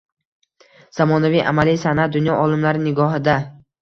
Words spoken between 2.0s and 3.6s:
dunyo olimlari nigohidang